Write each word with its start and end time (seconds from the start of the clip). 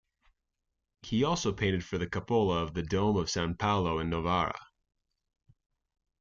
He 1.03 1.23
also 1.23 1.53
painted 1.53 1.85
for 1.85 1.99
the 1.99 2.09
cupola 2.09 2.63
of 2.63 2.73
the 2.73 2.81
dome 2.81 3.17
of 3.17 3.29
San 3.29 3.53
Paolo 3.53 3.99
in 3.99 4.09
Novara. 4.09 4.57